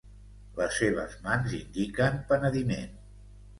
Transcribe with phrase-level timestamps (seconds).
[0.59, 3.01] Les seves mans indiquen penediment.